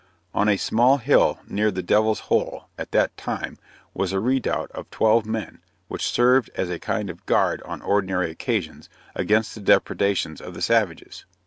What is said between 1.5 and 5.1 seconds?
the Devil's Hole, at that time, was a redoubt of